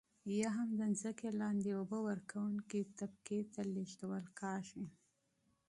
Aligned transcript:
یا 0.39 0.49
هم 0.57 0.69
د 0.79 0.81
ځمکې 0.99 1.29
لاندې 1.41 1.69
اوبه 1.79 1.99
ورکونکې 2.09 2.81
طبقې 2.99 3.39
ته 3.53 3.61
لیږدول 3.73 4.25
کیږي. 4.39 4.85